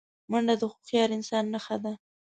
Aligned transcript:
منډه 0.31 0.55
د 0.59 0.63
هوښیار 0.71 1.09
انسان 1.17 1.45
نښه 1.53 1.75
ده 1.83 1.93